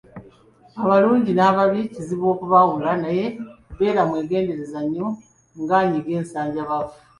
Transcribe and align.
Abalungi 0.83 1.31
n'ababi 1.33 1.81
kizibu 1.93 2.25
okubaawula 2.33 2.91
naye 3.03 3.25
beera 3.77 4.01
mwegendereza 4.09 4.79
nnyo 4.85 5.07
ng'anyiga 5.61 6.11
ensanjabavu. 6.19 6.95